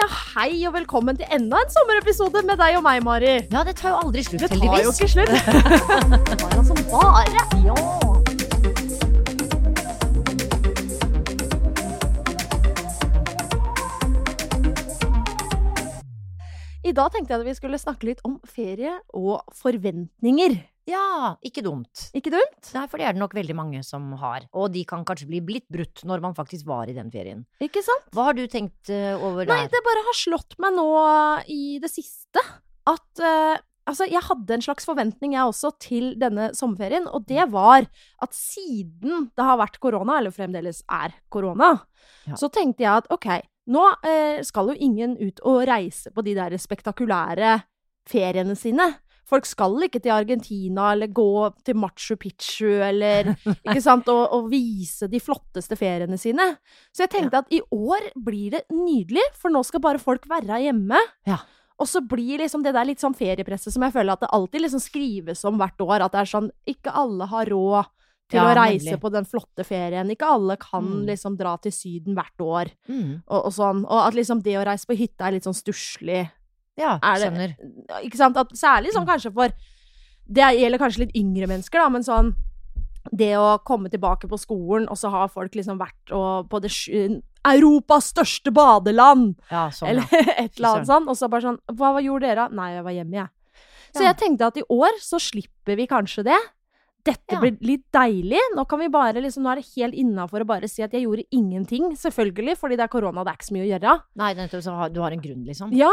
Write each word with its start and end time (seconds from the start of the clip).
ja, 0.00 0.08
hei 0.34 0.66
og 0.68 0.74
velkommen 0.74 1.18
til 1.18 1.28
enda 1.34 1.60
en 1.60 1.72
sommerepisode 1.74 2.42
med 2.48 2.60
deg 2.60 2.78
og 2.78 2.84
meg, 2.86 3.02
Mari. 3.04 3.34
Ja, 3.52 3.64
det 3.66 3.76
tar 3.80 3.94
jo 3.94 3.98
aldri 4.06 4.24
slutt, 4.24 4.40
Det 4.46 4.50
tar 4.54 4.80
jo 4.84 4.92
ikke 4.94 5.08
slutt. 5.12 5.34
Det 6.30 6.38
var 6.40 6.56
altså 6.56 6.74
bare. 6.88 7.44
Ja. 7.64 7.76
I 16.80 16.92
dag 16.96 17.12
tenkte 17.12 17.34
jeg 17.34 17.42
at 17.42 17.46
vi 17.46 17.54
skulle 17.54 17.78
snakke 17.78 18.08
litt 18.08 18.24
om 18.26 18.40
ferie 18.48 18.96
og 19.14 19.44
forventninger. 19.54 20.56
Ja, 20.88 21.34
ikke 21.46 21.64
dumt. 21.66 22.06
Ikke 22.16 22.32
dumt? 22.34 22.70
Nei, 22.76 22.86
for 22.90 23.00
det 23.00 23.08
er 23.08 23.16
det 23.16 23.22
nok 23.22 23.34
veldig 23.36 23.56
mange 23.56 23.82
som 23.86 24.12
har. 24.20 24.46
Og 24.56 24.70
de 24.74 24.84
kan 24.88 25.04
kanskje 25.08 25.28
bli 25.30 25.40
blitt 25.44 25.66
brutt 25.72 26.04
når 26.08 26.22
man 26.24 26.36
faktisk 26.36 26.68
var 26.68 26.90
i 26.90 26.96
den 26.96 27.10
ferien. 27.12 27.44
Ikke 27.62 27.82
sant? 27.84 28.08
Hva 28.14 28.30
har 28.30 28.38
du 28.38 28.44
tenkt 28.50 28.90
over 28.90 29.30
over 29.30 29.48
Nei, 29.48 29.64
det 29.70 29.80
bare 29.86 30.04
har 30.06 30.16
slått 30.16 30.56
meg 30.62 30.76
nå 30.76 30.86
i 31.50 31.78
det 31.82 31.90
siste 31.92 32.42
at 32.90 33.24
uh, 33.24 33.56
Altså, 33.88 34.04
jeg 34.06 34.20
hadde 34.22 34.54
en 34.54 34.62
slags 34.62 34.84
forventning, 34.86 35.32
jeg 35.34 35.50
også, 35.50 35.70
til 35.82 36.12
denne 36.20 36.50
sommerferien, 36.54 37.08
og 37.10 37.24
det 37.26 37.42
var 37.50 37.88
at 38.22 38.36
siden 38.36 39.30
det 39.34 39.46
har 39.48 39.56
vært 39.58 39.80
korona, 39.82 40.18
eller 40.20 40.34
fremdeles 40.34 40.84
er 40.86 41.16
korona, 41.32 41.72
Ja. 42.28 42.36
så 42.38 42.50
tenkte 42.52 42.84
jeg 42.84 43.00
at 43.00 43.08
ok, 43.10 43.26
nå 43.72 43.82
uh, 44.04 44.38
skal 44.46 44.70
jo 44.70 44.76
ingen 44.78 45.16
ut 45.18 45.40
og 45.42 45.64
reise 45.66 46.12
på 46.14 46.22
de 46.22 46.36
der 46.38 46.54
spektakulære 46.60 47.56
feriene 48.06 48.54
sine. 48.54 48.86
Folk 49.30 49.46
skal 49.46 49.76
ikke 49.86 50.00
til 50.02 50.10
Argentina 50.14 50.88
eller 50.92 51.06
gå 51.14 51.28
til 51.64 51.78
Machu 51.78 52.16
Picchu 52.18 52.66
eller 52.82 53.30
ikke 53.62 53.80
sant, 53.84 54.08
og, 54.10 54.24
og 54.34 54.48
vise 54.50 55.06
de 55.10 55.20
flotteste 55.22 55.78
feriene 55.78 56.18
sine. 56.18 56.48
Så 56.90 57.04
jeg 57.06 57.12
tenkte 57.14 57.44
at 57.44 57.52
i 57.54 57.60
år 57.70 58.10
blir 58.18 58.56
det 58.58 58.64
nydelig, 58.74 59.22
for 59.38 59.54
nå 59.54 59.62
skal 59.66 59.80
bare 59.86 60.02
folk 60.02 60.26
være 60.30 60.58
hjemme. 60.66 60.98
Ja. 61.30 61.38
Og 61.80 61.88
så 61.88 62.02
blir 62.04 62.42
liksom 62.42 62.60
det 62.66 62.74
der 62.76 62.84
litt 62.90 63.00
sånn 63.00 63.14
feriepresset 63.16 63.72
som 63.72 63.86
jeg 63.86 63.94
føler 63.94 64.12
at 64.12 64.20
det 64.26 64.28
alltid 64.36 64.66
liksom 64.66 64.82
skrives 64.84 65.46
om 65.48 65.56
hvert 65.62 65.80
år. 65.80 66.02
At 66.04 66.12
det 66.12 66.20
er 66.26 66.28
sånn 66.34 66.50
Ikke 66.68 66.92
alle 66.92 67.24
har 67.30 67.48
råd 67.48 67.88
til 68.30 68.36
Ja, 68.38 68.42
å 68.50 68.54
reise 68.58 68.84
nemlig. 68.92 69.00
på 69.02 69.10
den 69.14 69.24
flotte 69.26 69.64
ferien. 69.66 70.10
Ikke 70.12 70.28
alle 70.28 70.58
kan 70.60 70.84
Mm. 70.84 71.06
liksom 71.08 71.38
dra 71.40 71.56
til 71.56 71.72
Syden 71.72 72.14
hvert 72.18 72.38
år. 72.44 72.68
Mm. 72.86 73.22
Og, 73.26 73.40
og 73.48 73.52
sånn. 73.56 73.80
Og 73.88 74.02
at 74.06 74.14
liksom 74.14 74.42
det 74.44 74.58
å 74.60 74.66
reise 74.68 74.86
på 74.86 74.94
hytta 75.00 75.26
er 75.26 75.32
litt 75.38 75.48
sånn 75.48 75.56
stusslig. 75.56 76.28
Ja, 76.80 76.96
Er 77.02 77.18
det- 77.20 77.28
skjønner. 77.30 77.56
Ikke 78.06 78.20
sant? 78.20 78.36
At 78.40 78.52
særlig 78.56 78.94
sånn 78.96 79.06
kanskje 79.08 79.32
for 79.34 79.52
Det 80.30 80.46
gjelder 80.56 80.78
kanskje 80.78 81.04
litt 81.06 81.16
yngre 81.18 81.48
mennesker, 81.50 81.80
da, 81.82 81.88
men 81.90 82.02
sånn 82.06 82.34
det 83.16 83.32
å 83.40 83.58
komme 83.64 83.90
tilbake 83.90 84.28
på 84.30 84.38
skolen, 84.38 84.86
og 84.92 84.98
så 85.00 85.10
har 85.10 85.30
folk 85.32 85.56
liksom 85.56 85.78
vært 85.80 86.12
og, 86.14 86.50
på 86.52 86.60
det 86.62 86.70
Europas 87.48 88.10
største 88.12 88.52
badeland! 88.52 89.34
Ja, 89.50 89.68
sånn, 89.74 89.88
eller 89.88 90.06
ja. 90.12 90.20
et 90.44 90.58
eller 90.58 90.76
annet 90.76 90.90
sånn. 90.90 91.08
Og 91.08 91.16
så 91.16 91.30
bare 91.32 91.46
sånn 91.48 91.58
Hva 91.72 91.94
hva 91.96 92.04
gjorde 92.04 92.28
dere? 92.28 92.48
Nei, 92.52 92.74
jeg 92.76 92.86
var 92.86 92.96
hjemme, 92.98 93.20
jeg. 93.22 93.28
Så 93.90 94.04
jeg 94.06 94.18
tenkte 94.20 94.46
at 94.46 94.58
i 94.60 94.66
år 94.70 95.00
så 95.02 95.18
slipper 95.18 95.78
vi 95.80 95.88
kanskje 95.90 96.22
det. 96.28 96.38
Dette 97.08 97.38
blir 97.40 97.56
litt 97.64 97.86
deilig. 97.96 98.38
Nå 98.54 98.66
kan 98.68 98.78
vi 98.78 98.90
bare 98.92 99.22
liksom, 99.24 99.42
nå 99.42 99.50
er 99.50 99.62
det 99.62 99.70
helt 99.72 99.96
innafor 99.98 100.44
å 100.44 100.46
bare 100.46 100.68
si 100.70 100.84
at 100.84 100.92
jeg 100.94 101.06
gjorde 101.08 101.24
ingenting. 101.34 101.88
Selvfølgelig, 101.98 102.58
fordi 102.60 102.76
det 102.78 102.84
er 102.86 102.92
korona, 102.92 103.24
det 103.24 103.32
er 103.32 103.38
ikke 103.40 103.48
så 103.48 103.56
mye 103.56 103.64
å 103.64 103.70
gjøre. 103.72 103.94
Nei, 104.20 104.28
det 104.36 104.44
nettopp 104.44 104.66
så 104.66 104.76
du 104.92 105.00
har 105.02 105.16
en 105.16 105.24
grunn, 105.24 105.46
liksom. 105.48 105.72
Ja! 105.74 105.90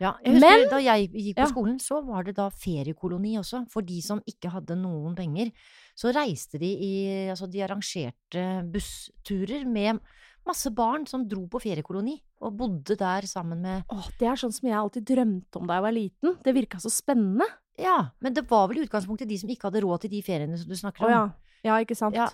Ja, 0.00 0.14
jeg 0.24 0.32
husker 0.34 0.48
Men- 0.48 0.68
da 0.70 0.78
jeg 0.80 1.10
gikk 1.12 1.34
på 1.36 1.42
Ja. 1.44 1.46
skolen, 1.46 1.78
så 1.78 2.00
var 2.06 2.22
det 2.24 2.34
da 2.36 2.48
feriekoloni 2.48 3.34
også. 3.38 3.66
For 3.70 3.82
de 3.82 4.00
som 4.00 4.20
ikke 4.26 4.50
hadde 4.50 4.74
noen 4.80 5.14
penger. 5.14 5.52
Så 5.94 6.12
reiste 6.14 6.58
de 6.58 6.70
i 6.80 7.28
Altså, 7.30 7.46
de 7.50 7.58
arrangerte 7.60 8.64
bussturer 8.72 9.66
med 9.66 10.00
masse 10.46 10.70
barn 10.74 11.04
som 11.06 11.28
dro 11.28 11.46
på 11.46 11.60
feriekoloni. 11.60 12.22
Og 12.40 12.56
bodde 12.56 12.96
der 12.96 13.22
sammen 13.28 13.60
med 13.60 13.84
Åh, 13.90 14.08
det 14.18 14.26
er 14.26 14.36
sånn 14.40 14.52
som 14.52 14.68
jeg 14.68 14.78
alltid 14.78 15.04
drømte 15.04 15.56
om 15.60 15.66
da 15.66 15.74
jeg 15.74 15.82
var 15.82 15.92
liten. 15.92 16.42
Det 16.42 16.54
virka 16.54 16.78
så 16.80 16.88
spennende. 16.90 17.44
Ja, 17.78 18.08
men 18.20 18.32
det 18.32 18.48
var 18.48 18.68
vel 18.68 18.78
i 18.78 18.86
utgangspunktet 18.86 19.28
de 19.28 19.36
som 19.36 19.48
ikke 19.50 19.70
hadde 19.70 19.82
råd 19.82 20.00
til 20.00 20.10
de 20.10 20.22
feriene 20.22 20.56
som 20.58 20.66
du 20.68 20.74
snakker 20.74 21.04
om. 21.04 21.06
Oh, 21.06 21.10
ja. 21.10 21.30
Ja, 21.62 21.84
ikke 21.84 21.94
sant. 21.96 22.14
Ja. 22.14 22.28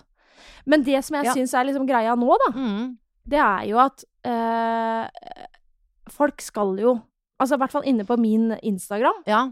Men 0.65 0.83
det 0.83 1.03
som 1.03 1.15
jeg 1.17 1.25
Ja. 1.25 1.33
syns 1.33 1.53
er 1.53 1.65
liksom 1.65 1.85
greia 1.87 2.15
nå, 2.15 2.37
da, 2.47 2.51
Mm. 2.57 2.97
det 3.27 3.39
er 3.39 3.67
jo 3.67 3.77
at 3.77 4.03
øh, 4.25 5.09
folk 6.09 6.41
skal 6.41 6.77
jo 6.79 7.01
Altså 7.39 7.55
i 7.57 7.61
hvert 7.61 7.71
fall 7.75 7.85
inne 7.85 8.05
på 8.07 8.17
min 8.19 8.51
Instagram, 8.65 9.23
Ja. 9.27 9.51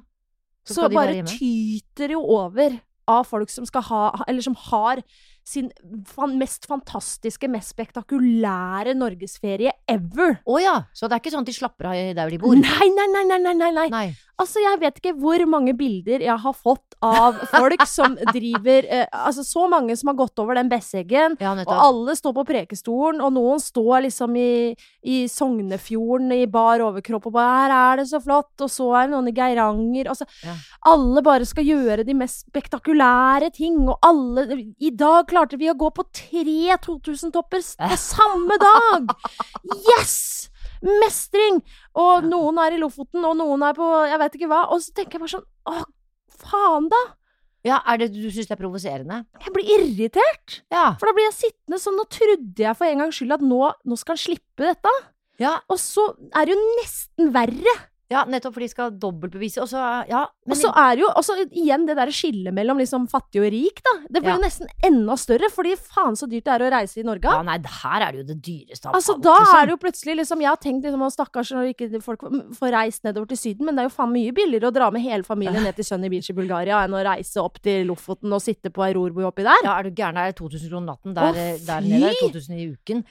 så, 0.65 0.73
Så 0.87 0.89
bare 0.93 1.21
tyter 1.29 2.11
jo 2.15 2.21
over 2.21 2.79
av 3.07 3.23
folk 3.29 3.51
som 3.53 3.65
skal 3.69 3.83
ha 3.85 4.23
Eller 4.27 4.41
som 4.41 4.55
har 4.55 5.03
sin 5.45 5.67
fan, 6.09 6.39
mest 6.39 6.65
fantastiske, 6.65 7.45
mest 7.47 7.69
spektakulære 7.75 8.95
norgesferie 8.97 9.69
ever. 9.87 10.39
Å 10.41 10.57
ja! 10.59 10.73
Så 10.91 11.05
det 11.05 11.13
er 11.13 11.21
ikke 11.21 11.33
sånn 11.35 11.45
at 11.45 11.51
de 11.51 11.53
slapper 11.53 11.85
av 11.91 12.15
der 12.17 12.31
de 12.33 12.39
bor? 12.41 12.55
Nei, 12.57 12.87
nei, 12.89 13.05
nei, 13.13 13.23
nei, 13.29 13.37
nei, 13.43 13.53
nei, 13.53 13.89
nei. 13.93 14.07
Altså, 14.41 14.59
jeg 14.59 14.79
vet 14.81 14.97
ikke 14.99 15.13
hvor 15.15 15.41
mange 15.47 15.71
bilder 15.77 16.23
jeg 16.25 16.35
har 16.43 16.55
fått 16.57 16.95
av 17.05 17.37
folk 17.53 17.83
som 17.87 18.17
driver 18.35 18.87
eh, 18.91 19.05
Altså, 19.15 19.45
så 19.47 19.67
mange 19.71 19.95
som 19.95 20.09
har 20.11 20.17
gått 20.19 20.39
over 20.43 20.57
den 20.59 20.67
Besseggen. 20.71 21.37
Ja, 21.39 21.53
Og 21.63 21.71
alle 21.71 22.15
står 22.17 22.33
på 22.35 22.45
Prekestolen, 22.49 23.21
og 23.23 23.31
noen 23.35 23.61
står 23.63 24.05
liksom 24.07 24.35
i, 24.39 24.73
i 25.07 25.21
Sognefjorden 25.31 26.33
i 26.35 26.45
bar 26.51 26.83
overkropp 26.83 27.29
og 27.29 27.35
bare 27.37 27.53
'Her 27.55 27.75
er 27.75 28.01
det 28.01 28.07
så 28.09 28.19
flott', 28.23 28.59
og 28.65 28.69
så 28.71 28.89
er 28.95 29.07
det 29.07 29.15
noen 29.15 29.29
i 29.31 29.35
Geiranger 29.35 30.09
Altså, 30.11 30.25
Ja. 30.43 30.55
alle 30.85 31.21
bare 31.23 31.45
skal 31.45 31.63
gjøre 31.63 32.05
de 32.05 32.13
mest 32.13 32.45
spektakulære 32.49 33.51
ting, 33.55 33.77
og 33.87 33.97
alle 34.03 34.73
I 34.79 34.89
dag 34.91 35.27
klarte 35.27 35.57
vi 35.57 35.69
å 35.71 35.77
gå 35.77 35.89
på 35.95 36.03
tre 36.11 36.75
2000-topper 36.83 37.63
på 37.89 37.97
samme 37.97 38.57
dag! 38.59 39.15
Yes! 39.95 40.49
Mestring! 40.85 41.61
Og 41.97 42.25
noen 42.29 42.59
er 42.61 42.75
i 42.75 42.81
Lofoten, 42.81 43.23
og 43.25 43.37
noen 43.39 43.63
er 43.65 43.77
på 43.77 43.87
jeg 44.05 44.21
vet 44.21 44.39
ikke 44.39 44.49
hva. 44.51 44.63
Og 44.75 44.81
så 44.83 44.93
tenker 44.95 45.17
jeg 45.17 45.25
bare 45.25 45.35
sånn 45.35 45.47
Å, 45.65 45.85
faen, 46.45 46.89
da! 46.93 47.03
Ja, 47.65 47.79
er 47.89 47.97
det 48.03 48.11
du 48.13 48.27
syns 48.29 48.45
det 48.45 48.53
er 48.53 48.61
provoserende? 48.61 49.23
Jeg 49.41 49.53
blir 49.55 49.71
irritert! 49.79 50.59
Ja. 50.69 50.91
For 51.01 51.09
da 51.09 51.15
blir 51.17 51.25
jeg 51.31 51.37
sittende 51.39 51.79
sånn, 51.81 51.97
nå 51.97 52.05
trodde 52.13 52.61
jeg 52.67 52.77
for 52.77 52.85
en 52.85 53.01
gangs 53.01 53.17
skyld 53.17 53.33
at 53.39 53.45
nå, 53.45 53.61
nå 53.89 53.97
skal 53.97 54.13
han 54.13 54.21
slippe 54.21 54.67
dette. 54.67 54.93
Ja, 55.41 55.57
Og 55.73 55.81
så 55.81 56.05
er 56.31 56.45
det 56.45 56.53
jo 56.53 56.61
nesten 56.77 57.33
verre. 57.35 57.73
Ja 58.11 58.21
nettopp 58.29 58.53
fordi 58.53 58.67
de 58.67 58.69
skal 58.69 58.91
dobbeltbevise, 59.01 59.61
og 59.63 59.67
så 59.71 59.79
Ja, 60.07 60.27
men 60.45 60.53
Og 60.53 60.57
så 60.59 60.69
er 60.77 60.99
jo 61.01 61.07
også 61.09 61.33
igjen 61.49 61.87
det 61.87 61.95
der 61.97 62.11
skillet 62.13 62.53
mellom 62.53 62.77
liksom 62.77 63.07
fattig 63.09 63.41
og 63.41 63.47
rik, 63.51 63.81
da. 63.81 63.93
Det 64.09 64.21
blir 64.21 64.29
Ja. 64.29 64.35
jo 64.37 64.43
nesten 64.43 64.67
enda 64.85 65.15
større, 65.17 65.49
fordi 65.49 65.73
faen 65.75 66.13
så 66.15 66.29
dyrt 66.29 66.43
det 66.45 66.53
er 66.53 66.65
å 66.67 66.71
reise 66.71 66.99
i 67.01 67.03
Norge. 67.03 67.23
Ja, 67.25 67.41
nei, 67.41 67.57
her 67.57 68.01
er 68.05 68.11
det 68.11 68.19
jo 68.21 68.27
det 68.33 68.41
dyreste 68.45 68.85
av 68.91 68.93
Altså, 68.99 69.19
da 69.19 69.33
liksom. 69.39 69.57
er 69.57 69.65
det 69.65 69.73
jo 69.73 69.81
plutselig 69.87 70.15
liksom 70.21 70.39
Jeg 70.41 70.49
har 70.49 70.57
tenkt 70.57 70.83
liksom 70.85 71.01
å 71.01 71.11
stakkars 71.11 71.51
når 71.51 71.73
ikke 71.73 72.01
folk 72.03 72.19
får 72.59 72.71
reist 72.77 73.03
nedover 73.03 73.27
til 73.27 73.37
Syden, 73.37 73.65
men 73.65 73.75
det 73.75 73.85
er 73.85 73.89
jo 73.89 73.95
faen 73.97 74.13
mye 74.13 74.31
billigere 74.31 74.69
å 74.69 74.73
dra 74.73 74.91
med 74.91 75.01
hele 75.01 75.23
familien 75.23 75.63
ned 75.67 75.75
til 75.75 75.85
Sunny 75.85 76.09
Beach 76.09 76.29
i 76.29 76.33
Bulgaria 76.37 76.83
enn 76.85 76.93
å 76.93 77.03
reise 77.03 77.41
opp 77.41 77.57
til 77.61 77.87
Lofoten 77.87 78.31
og 78.31 78.41
sitte 78.41 78.69
på 78.69 78.85
ei 78.85 78.93
rorbu 78.93 79.25
oppi 79.25 79.41
der. 79.43 79.63
Ja, 79.63 79.79
er 79.79 79.89
du 79.89 79.91
gæren? 79.91 80.17
Er 80.21 80.31
2000 80.31 80.69
kroner 80.69 80.93
natten? 80.93 81.13
Der, 81.15 81.33
eh, 81.33 81.57
der 81.65 81.81
nede 81.81 82.11
er 82.11 82.13
det 82.13 82.33
2000 82.33 82.53
i 82.59 82.69
uken. 82.75 83.03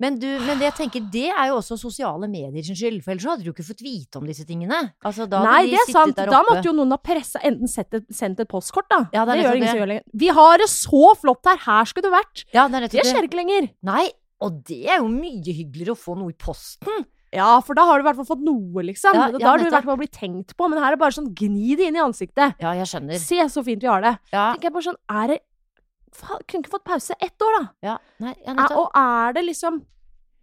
Men, 0.00 0.16
du, 0.18 0.26
men 0.46 0.58
det 0.58 0.66
jeg 0.70 0.76
tenker, 0.80 1.04
det 1.12 1.28
er 1.30 1.50
jo 1.50 1.58
også 1.60 1.76
sosiale 1.78 2.28
medier 2.30 2.64
sin 2.66 2.78
skyld, 2.78 3.02
for 3.04 3.14
ellers 3.14 3.26
hadde 3.28 3.46
du 3.46 3.52
ikke 3.52 3.66
fått 3.66 3.84
vite 3.84 4.18
om 4.18 4.26
disse 4.26 4.46
tingene. 4.48 4.78
Altså, 5.06 5.28
Nei, 5.30 5.60
de 5.68 5.76
det 5.76 5.82
er 5.84 5.92
sant. 5.94 6.18
Da 6.18 6.42
måtte 6.48 6.64
jo 6.66 6.74
noen 6.74 6.94
ha 6.94 6.98
pressa 7.02 7.42
enten 7.46 7.70
sendt 7.70 8.00
et, 8.00 8.08
sendt 8.14 8.42
et 8.42 8.50
postkort, 8.50 8.88
da. 8.90 9.04
Ja, 9.14 9.26
det 9.28 9.36
er 9.36 9.42
det, 9.42 9.46
gjør 9.46 9.60
ingen 9.60 9.70
som 9.70 9.82
gjør 9.82 9.92
lenger. 9.92 10.06
Vi 10.24 10.32
har 10.40 10.62
det 10.64 10.68
så 10.72 11.14
flott 11.20 11.52
her, 11.52 11.62
her 11.68 11.90
skulle 11.90 12.08
du 12.10 12.14
vært! 12.16 12.44
Ja, 12.56 12.66
det 12.72 12.80
er 12.80 12.88
Det 12.96 13.06
skjer 13.06 13.28
ikke 13.28 13.42
lenger. 13.42 13.70
Nei, 13.86 14.08
og 14.42 14.62
det 14.66 14.82
er 14.90 15.02
jo 15.04 15.10
mye 15.12 15.54
hyggeligere 15.54 15.94
å 15.94 16.00
få 16.02 16.16
noe 16.18 16.34
i 16.34 16.38
posten. 16.38 17.06
Ja, 17.32 17.54
for 17.64 17.78
da 17.78 17.86
har 17.88 17.96
du 17.96 18.04
i 18.04 18.06
hvert 18.10 18.18
fall 18.18 18.28
fått 18.28 18.42
noe, 18.44 18.82
liksom. 18.84 19.16
Ja, 19.16 19.30
da 19.32 19.46
har 19.54 19.60
du 19.60 19.64
i 19.64 19.72
hvert 19.72 19.86
fall 19.88 19.96
blitt 20.00 20.12
tenkt 20.12 20.52
på, 20.58 20.68
men 20.68 20.82
her 20.82 20.90
er 20.90 20.98
det 20.98 21.00
bare 21.00 21.16
sånn 21.16 21.30
gni 21.32 21.78
det 21.78 21.86
inn 21.88 21.96
i 21.96 22.02
ansiktet. 22.02 22.58
Ja, 22.60 22.74
jeg 22.76 22.90
skjønner. 22.90 23.16
Se 23.22 23.38
så 23.54 23.64
fint 23.64 23.80
vi 23.80 23.88
har 23.88 24.04
det. 24.04 24.12
Ja, 24.34 24.50
tenker 24.52 24.68
jeg 24.68 24.74
bare 24.74 24.88
sånn, 24.90 25.00
er 25.08 25.32
det 25.32 25.38
kunne 26.20 26.60
ikke 26.62 26.74
fått 26.76 26.86
pause 26.88 27.16
ett 27.20 27.44
år, 27.44 27.56
da. 27.58 27.64
ja, 27.88 27.96
nei, 28.22 28.36
ja 28.44 28.54
Er, 28.54 28.76
og 28.76 28.94
er 28.98 29.36
det 29.38 29.46
liksom 29.48 29.80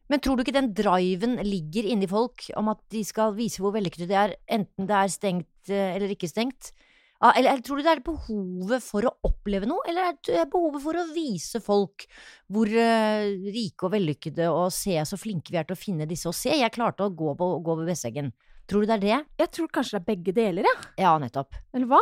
Men 0.10 0.22
tror 0.26 0.38
du 0.38 0.44
ikke 0.44 0.56
den 0.56 0.72
driven 0.74 1.38
ligger 1.46 1.86
inni 1.86 2.10
folk 2.10 2.48
om 2.58 2.72
at 2.74 2.82
de 2.94 3.04
skal 3.06 3.36
vise 3.38 3.62
hvor 3.62 3.76
vellykkede 3.76 4.10
de 4.10 4.18
er, 4.18 4.36
enten 4.50 4.90
det 4.90 4.98
er 4.98 5.12
stengt 5.14 5.70
eh, 5.74 5.96
eller 5.96 6.16
ikke 6.16 6.32
stengt? 6.32 6.72
Eller, 7.20 7.52
eller 7.52 7.64
tror 7.66 7.80
du 7.80 7.84
det 7.84 7.92
er 7.92 8.02
behovet 8.04 8.84
for 8.84 9.04
å 9.04 9.12
oppleve 9.28 9.68
noe, 9.68 9.84
eller 9.92 10.08
er 10.08 10.20
det 10.24 10.46
behovet 10.54 10.84
for 10.86 10.96
å 10.96 11.08
vise 11.12 11.60
folk 11.60 12.06
hvor 12.48 12.72
uh, 12.72 13.26
rike 13.52 13.86
og 13.86 13.92
vellykkede 13.92 14.48
og 14.48 14.70
se 14.72 14.96
så 15.04 15.20
flinke 15.20 15.52
vi 15.52 15.60
er 15.60 15.68
til 15.68 15.76
å 15.76 15.82
finne 15.82 16.08
disse, 16.08 16.30
og 16.32 16.38
se, 16.38 16.54
jeg 16.56 16.74
klarte 16.76 17.04
å 17.04 17.12
gå, 17.12 17.34
på, 17.36 17.50
gå 17.66 17.76
ved 17.82 17.92
Vesteggen. 17.92 18.32
Tror 18.72 18.86
du 18.86 18.88
det 18.88 18.96
er 19.00 19.04
det? 19.04 19.20
Jeg 19.44 19.52
tror 19.58 19.72
kanskje 19.76 19.98
det 19.98 20.00
er 20.00 20.08
begge 20.14 20.36
deler, 20.38 20.70
ja. 20.70 20.76
Ja, 21.02 21.12
nettopp. 21.20 21.60
Eller 21.76 21.92
hva? 21.92 22.00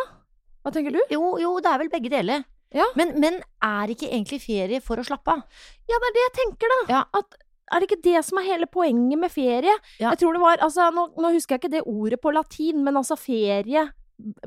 Hva 0.61 0.75
tenker 0.75 0.93
du? 0.93 1.01
Jo, 1.09 1.33
jo, 1.41 1.55
det 1.65 1.71
er 1.71 1.81
vel 1.81 1.91
begge 1.93 2.13
deler. 2.13 2.45
Ja. 2.75 2.85
Men, 2.99 3.13
men 3.23 3.37
er 3.63 3.93
ikke 3.93 4.09
egentlig 4.11 4.41
ferie 4.43 4.81
for 4.83 4.99
å 4.99 5.05
slappe 5.07 5.37
av? 5.37 5.43
Ja, 5.87 5.99
det 6.03 6.09
er 6.09 6.15
det 6.17 6.23
jeg 6.25 6.33
tenker, 6.41 6.73
da. 6.73 6.79
Ja. 6.97 7.03
At 7.21 7.37
er 7.71 7.79
det 7.83 7.89
ikke 7.89 8.03
det 8.03 8.23
som 8.27 8.39
er 8.39 8.47
hele 8.47 8.67
poenget 8.71 9.19
med 9.19 9.31
ferie? 9.31 9.75
Ja. 9.99 10.11
Jeg 10.13 10.19
tror 10.23 10.35
det 10.35 10.41
var, 10.43 10.57
altså, 10.63 10.89
nå, 10.95 11.07
nå 11.19 11.31
husker 11.35 11.55
jeg 11.57 11.63
ikke 11.65 11.73
det 11.77 11.85
ordet 11.87 12.19
på 12.23 12.31
latin, 12.35 12.83
men 12.83 12.99
altså 12.99 13.17
ferie 13.19 13.87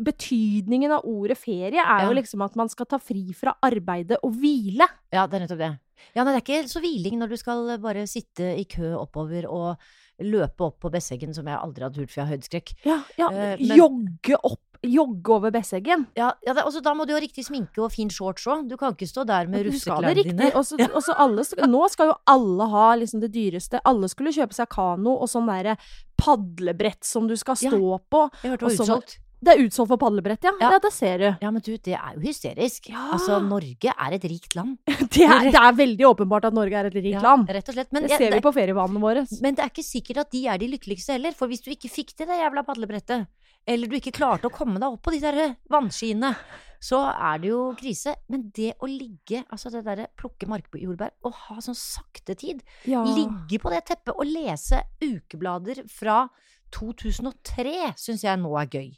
Betydningen 0.02 0.90
av 0.96 1.04
ordet 1.06 1.36
ferie 1.38 1.78
er 1.78 2.08
jo 2.08 2.14
liksom 2.16 2.42
at 2.42 2.56
man 2.58 2.66
skal 2.72 2.88
ta 2.90 2.98
fri 2.98 3.28
fra 3.38 3.52
arbeidet 3.62 4.16
og 4.26 4.32
hvile. 4.40 4.86
Ja, 5.14 5.28
det 5.30 5.38
er 5.38 5.44
nettopp 5.44 5.60
det. 5.60 5.68
Ja, 6.16 6.24
nei, 6.24 6.32
det 6.34 6.40
er 6.40 6.42
ikke 6.42 6.70
så 6.72 6.82
hviling 6.82 7.20
når 7.20 7.30
du 7.30 7.36
skal 7.38 7.68
bare 7.82 8.02
sitte 8.10 8.48
i 8.58 8.64
kø 8.66 8.90
oppover 8.98 9.46
og 9.46 9.78
løpe 10.26 10.66
opp 10.66 10.80
på 10.82 10.90
Besseggen, 10.92 11.30
som 11.36 11.46
jeg 11.48 11.54
aldri 11.60 11.86
har 11.86 11.92
turt, 11.94 12.10
for 12.10 12.18
jeg 12.20 12.26
har 12.26 12.34
høydeskrekk. 12.34 12.72
Ja, 12.88 12.98
ja. 13.20 13.28
Eh, 13.30 13.62
men- 13.62 13.78
Jogge 13.78 14.40
opp, 14.42 14.69
jogge 14.82 15.28
over 15.34 15.50
Besseggen. 15.52 16.06
Ja, 16.16 16.30
ja 16.46 16.54
det, 16.56 16.64
også, 16.64 16.80
da 16.82 16.94
må 16.96 17.04
du 17.06 17.12
ha 17.12 17.20
riktig 17.20 17.44
sminke 17.44 17.82
og 17.84 17.92
fin 17.92 18.08
shorts 18.12 18.46
òg. 18.48 18.66
Du 18.70 18.76
kan 18.80 18.94
ikke 18.96 19.08
stå 19.08 19.26
der 19.28 19.46
med 19.50 19.66
russeklærne 19.68 20.14
dine. 20.24 20.50
Også, 20.56 20.78
og 20.80 21.10
alle 21.20 21.44
nå 21.68 21.82
skal 21.92 22.12
jo 22.12 22.18
alle 22.32 22.68
ha 22.72 22.86
liksom 22.96 23.20
det 23.20 23.32
dyreste. 23.34 23.80
Alle 23.84 24.08
skulle 24.08 24.32
kjøpe 24.32 24.56
seg 24.56 24.70
kano 24.72 25.18
og 25.20 25.28
sånn 25.28 25.50
derre 25.50 25.76
padlebrett 26.20 27.04
som 27.04 27.28
du 27.28 27.36
skal 27.36 27.56
Ja. 27.60 27.70
stå 27.70 27.98
på. 28.10 28.30
Jeg 28.42 28.52
hørte 28.52 28.60
det 28.68 28.78
var 28.78 28.84
utsolgt. 28.86 29.18
Det 29.40 29.54
er 29.56 29.62
utsolgt 29.64 29.88
for 29.88 29.96
padlebrett, 29.96 30.42
ja. 30.44 30.50
Ja. 30.60 30.70
ja. 30.74 30.78
det 30.84 30.92
ser 30.92 31.16
du. 31.18 31.28
Ja, 31.40 31.50
men 31.50 31.62
du, 31.64 31.70
det 31.80 31.94
er 31.96 32.12
jo 32.12 32.20
hysterisk. 32.20 32.90
Ja. 32.92 33.06
Altså, 33.16 33.38
Norge 33.40 33.88
er 33.96 34.12
et 34.12 34.24
rikt 34.28 34.54
land. 34.54 34.76
Det 35.16 35.24
er, 35.24 35.48
det 35.48 35.56
er 35.56 35.72
veldig 35.78 36.04
åpenbart 36.10 36.44
at 36.50 36.52
Norge 36.54 36.76
er 36.76 36.84
et 36.90 36.94
rikt 36.94 37.14
Ja, 37.16 37.22
land. 37.24 37.48
Rett 37.48 37.68
og 37.72 37.74
slett. 37.74 37.88
Men, 37.90 38.02
Det 38.04 38.10
jeg- 38.12 38.18
ser 38.20 38.30
vi 38.34 38.36
det, 38.36 38.42
på 38.44 38.52
ferievanene 38.52 39.00
våre. 39.00 39.24
men 39.40 39.54
det 39.56 39.64
er 39.64 39.70
ikke 39.72 39.82
sikkert 39.86 40.18
at 40.26 40.30
de 40.30 40.46
er 40.46 40.58
de 40.60 40.68
lykkeligste 40.68 41.16
heller. 41.16 41.32
For 41.32 41.48
hvis 41.48 41.64
du 41.64 41.70
ikke 41.72 41.88
fikk 41.88 42.12
til 42.14 42.26
det 42.28 42.36
jævla 42.36 42.62
padlebrettet, 42.68 43.26
eller 43.66 43.86
du 43.90 43.96
ikke 43.98 44.12
klarte 44.16 44.48
å 44.48 44.52
komme 44.54 44.80
deg 44.80 44.88
opp 44.92 45.02
på 45.02 45.12
de 45.14 45.20
der 45.22 45.56
vannskiene, 45.70 46.34
så 46.80 47.02
er 47.12 47.38
det 47.42 47.50
jo 47.50 47.74
krise. 47.76 48.14
Men 48.32 48.46
det 48.56 48.72
å 48.80 48.88
ligge, 48.88 49.42
altså 49.52 49.70
det 49.70 49.84
derre 49.84 50.06
plukke 50.16 50.48
markjordbær 50.48 51.12
og 51.28 51.34
ha 51.46 51.58
sånn 51.60 51.76
saktetid, 51.76 52.62
Ja. 52.88 53.02
ligge 53.04 53.58
på 53.60 53.70
det 53.70 53.84
teppet 53.90 54.14
og 54.16 54.24
lese 54.24 54.80
ukeblader 55.04 55.84
fra 55.88 56.28
2003 56.72 57.92
syns 58.00 58.24
jeg 58.24 58.40
nå 58.40 58.52
er 58.60 58.66
gøy. 58.72 58.90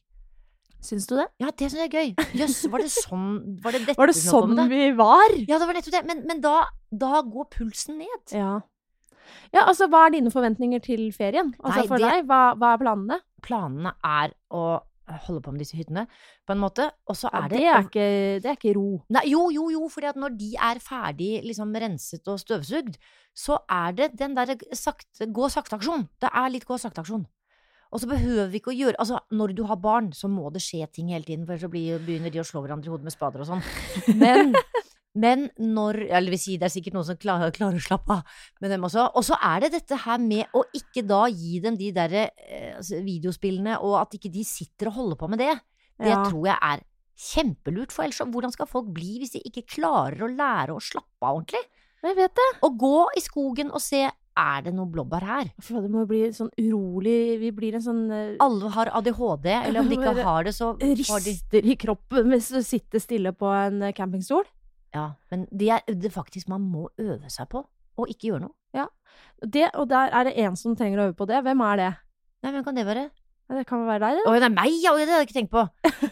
Syns 0.82 1.06
du 1.06 1.14
det? 1.14 1.28
Ja, 1.38 1.50
det 1.54 1.68
syns 1.70 1.78
jeg 1.84 1.90
er 1.92 1.98
gøy. 2.00 2.24
Jøss, 2.40 2.64
var 2.72 2.82
det 2.82 2.90
sånn 2.90 3.26
Var 3.62 3.76
det 3.76 3.94
Var 3.98 4.10
det 4.10 4.16
sånn 4.18 4.56
vi 4.70 4.90
var? 4.98 5.30
Ja, 5.46 5.58
det 5.62 5.68
var 5.68 5.74
nettopp 5.78 5.94
det. 5.94 6.04
Men, 6.08 6.24
men 6.26 6.40
da, 6.42 6.56
da 6.90 7.20
går 7.22 7.46
pulsen 7.54 8.00
ned. 8.02 8.34
Ja. 8.34 8.56
Ja, 9.52 9.66
altså, 9.66 9.88
hva 9.92 10.06
er 10.06 10.16
dine 10.16 10.30
forventninger 10.32 10.80
til 10.82 11.10
ferien? 11.12 11.52
Altså 11.62 11.82
Nei, 11.82 11.86
for 11.90 11.98
det- 11.98 12.08
deg, 12.10 12.24
hva, 12.30 12.40
hva 12.56 12.72
er 12.74 12.78
planene? 12.84 13.20
Planene 13.42 13.92
er 14.04 14.32
å 14.52 14.64
holde 15.26 15.42
på 15.44 15.52
med 15.52 15.60
disse 15.60 15.76
hyttene, 15.76 16.06
på 16.46 16.54
en 16.54 16.60
måte. 16.62 16.86
Og 17.10 17.16
så 17.18 17.28
Ja, 17.32 17.42
er 17.44 17.48
det, 17.50 17.58
det, 17.58 17.66
er 17.68 17.82
ikke, 17.82 18.06
det 18.40 18.48
er 18.52 18.56
ikke 18.56 18.74
ro. 18.78 19.02
Nei, 19.10 19.24
jo, 19.28 19.50
jo, 19.50 19.68
jo, 19.74 19.88
fordi 19.92 20.08
at 20.08 20.16
når 20.16 20.36
de 20.38 20.54
er 20.56 20.78
ferdig 20.80 21.42
liksom 21.44 21.74
renset 21.74 22.28
og 22.32 22.38
støvsugd, 22.40 22.96
så 23.34 23.58
er 23.68 23.92
det 23.98 24.10
den 24.16 24.34
derre 24.38 24.56
gå 24.56 25.48
sakte-aksjon. 25.52 26.08
Det 26.22 26.30
er 26.32 26.48
litt 26.54 26.64
gå 26.64 26.78
sakte-aksjon. 26.80 27.26
Og 27.92 28.00
så 28.00 28.08
behøver 28.08 28.48
vi 28.48 28.56
ikke 28.62 28.72
å 28.72 28.78
gjøre 28.78 28.96
Altså, 29.02 29.18
når 29.36 29.52
du 29.54 29.64
har 29.68 29.76
barn, 29.76 30.12
så 30.16 30.30
må 30.32 30.50
det 30.50 30.62
skje 30.64 30.86
ting 30.90 31.10
hele 31.12 31.24
tiden, 31.24 31.44
for 31.44 31.52
ellers 31.58 31.68
begynner 32.06 32.32
de 32.32 32.40
å 32.40 32.46
slå 32.48 32.62
hverandre 32.64 32.88
i 32.88 32.92
hodet 32.94 33.04
med 33.04 33.12
spader 33.12 33.42
og 33.44 33.50
sånn. 33.50 34.16
Men, 34.16 34.54
men 35.14 35.50
når 35.60 35.98
Eller 36.08 36.32
vil 36.32 36.40
si, 36.40 36.54
det 36.56 36.68
er 36.68 36.72
sikkert 36.72 36.94
noen 36.96 37.04
som 37.04 37.18
klarer, 37.20 37.52
klarer 37.52 37.76
å 37.76 37.84
slappe 37.84 38.14
av 38.14 38.38
med 38.64 38.72
dem 38.72 38.86
også. 38.88 39.10
Og 39.18 39.26
så 39.26 39.36
er 39.44 39.66
det 39.66 39.74
dette 39.74 39.98
her 40.06 40.22
med 40.22 40.54
å 40.56 40.64
ikke 40.72 41.04
da 41.04 41.26
gi 41.28 41.60
dem 41.64 41.76
de 41.76 41.90
derre 41.92 42.30
eh, 42.32 42.78
altså, 42.78 43.02
videospillene, 43.04 43.76
og 43.84 43.98
at 44.00 44.16
ikke 44.16 44.32
de 44.32 44.44
sitter 44.48 44.88
og 44.88 44.96
holder 45.00 45.20
på 45.20 45.28
med 45.34 45.44
det. 45.44 45.52
Det 46.00 46.14
Ja. 46.14 46.22
tror 46.24 46.48
jeg 46.48 46.56
er 46.56 46.86
kjempelurt, 47.22 47.92
for 47.92 48.06
ellers 48.06 48.22
hvordan 48.24 48.52
skal 48.54 48.66
folk 48.66 48.88
bli 48.94 49.18
hvis 49.20 49.36
de 49.36 49.44
ikke 49.44 49.66
klarer 49.76 50.24
å 50.24 50.32
lære 50.32 50.74
å 50.74 50.82
slappe 50.82 51.22
av 51.22 51.36
ordentlig? 51.36 51.62
Jeg 52.02 52.16
vet 52.18 52.34
det. 52.34 52.48
Og 52.66 52.78
gå 52.80 52.96
i 53.16 53.22
skogen 53.22 53.70
og 53.70 53.80
se 53.84 54.08
er 54.08 54.62
det 54.64 54.72
noe 54.74 54.88
blåbær 54.88 55.26
her. 55.28 55.50
For 55.60 55.84
det 55.84 55.90
må 55.92 56.06
bli 56.08 56.22
sånn 56.32 56.48
urolig 56.56 57.36
Vi 57.42 57.50
blir 57.52 57.76
en 57.76 57.84
sånn 57.84 58.06
uh, 58.08 58.40
Alle 58.40 58.70
har 58.72 58.88
ADHD, 58.96 59.50
eller 59.52 59.82
om 59.82 59.90
de 59.90 59.98
ikke 59.98 60.24
har 60.24 60.48
det, 60.48 60.54
så 60.56 60.72
Rister 60.80 61.60
de 61.60 61.74
i 61.74 61.76
kroppen 61.76 62.32
hvis 62.32 62.48
du 62.54 62.62
sitter 62.64 63.02
stille 63.02 63.34
på 63.36 63.52
en 63.52 63.92
campingstol. 63.92 64.48
Ja, 64.94 65.12
men 65.30 65.46
det 65.50 65.70
er 65.78 65.80
det 65.88 66.12
faktisk 66.12 66.48
man 66.52 66.60
må 66.60 66.88
øve 67.00 67.30
seg 67.32 67.48
på 67.52 67.64
og 67.96 68.08
ikke 68.08 68.30
gjøre 68.30 68.46
noe. 68.46 68.56
Det, 69.42 69.66
og 69.74 69.90
der 69.90 70.12
er 70.14 70.24
det 70.28 70.38
en 70.40 70.56
som 70.56 70.76
trenger 70.78 71.00
å 71.00 71.08
øve 71.10 71.18
på 71.18 71.26
det. 71.28 71.42
Hvem 71.44 71.60
er 71.66 71.80
det? 71.80 71.90
Nei, 72.42 72.52
men 72.54 72.64
kan 72.64 72.78
det 72.78 72.86
være? 72.86 73.10
Ja, 73.50 73.58
Det 73.58 73.66
kan 73.66 73.82
vel 73.82 73.88
være 73.90 74.06
deg, 74.06 74.18
det? 74.18 74.22
Å, 74.30 74.34
det 74.40 74.46
er 74.46 74.52
meg, 74.54 74.74
ja! 74.80 74.92
Det 74.96 75.02
hadde 75.02 75.16
jeg 75.18 75.28
ikke 75.28 75.36
tenkt 75.36 75.52
på. 75.52 75.62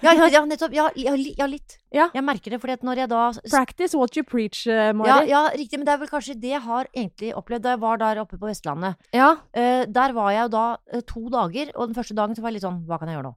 Ja, 0.05 0.13
ja, 0.13 0.27
ja 0.35 0.41
nettopp. 0.45 0.75
Ja, 0.77 0.89
ja, 0.99 1.15
ja 1.17 1.47
litt. 1.49 1.79
Ja. 1.91 2.07
Jeg 2.15 2.23
merker 2.23 2.55
det, 2.55 2.61
fordi 2.63 2.77
at 2.77 2.85
når 2.87 3.01
jeg 3.03 3.11
da 3.11 3.21
Practice 3.51 3.99
what 3.99 4.15
you 4.15 4.23
preach, 4.23 4.61
eh, 4.71 4.91
ja, 4.91 4.93
Mari. 4.95 5.31
ja, 5.31 5.41
riktig, 5.59 5.81
men 5.81 5.89
det 5.89 5.95
er 5.95 6.03
vel 6.05 6.11
kanskje 6.11 6.37
det 6.39 6.53
jeg 6.53 6.63
har 6.63 6.87
egentlig 6.93 7.33
opplevd 7.35 7.65
da 7.65 7.73
jeg 7.75 7.81
var 7.83 7.99
der 7.99 8.21
oppe 8.23 8.39
på 8.39 8.47
Vestlandet. 8.47 9.09
Ja. 9.17 9.33
Uh, 9.57 9.83
der 9.91 10.15
var 10.15 10.31
jeg 10.31 10.45
jo 10.45 10.53
da 10.55 10.65
uh, 10.79 11.01
to 11.09 11.25
dager, 11.35 11.73
og 11.75 11.91
den 11.91 11.99
første 11.99 12.15
dagen 12.15 12.37
så 12.37 12.45
var 12.45 12.53
jeg 12.53 12.61
litt 12.61 12.67
sånn 12.69 12.85
Hva 12.87 13.01
kan 13.01 13.11
jeg 13.11 13.19
gjøre 13.19 13.33
nå? 13.33 13.35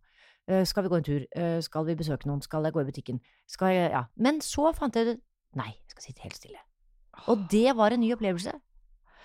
Uh, 0.52 0.62
skal 0.70 0.86
vi 0.86 0.92
gå 0.92 1.00
en 1.00 1.08
tur? 1.08 1.26
Skal 1.66 1.88
vi 1.90 1.98
besøke 1.98 2.30
noen? 2.30 2.44
Skal 2.46 2.68
jeg 2.68 2.76
gå 2.76 2.84
i 2.84 2.90
butikken? 2.92 3.24
Skal 3.50 3.74
jeg 3.74 3.90
Ja. 3.96 4.04
Men 4.22 4.44
så 4.46 4.70
fant 4.78 5.00
jeg 5.00 5.18
Nei, 5.60 5.72
jeg 5.72 5.96
skal 5.96 6.08
sitte 6.08 6.26
helt 6.26 6.38
stille. 6.38 6.62
Og 7.30 7.48
det 7.52 7.74
var 7.78 7.94
en 7.94 8.02
ny 8.02 8.12
opplevelse. 8.16 8.54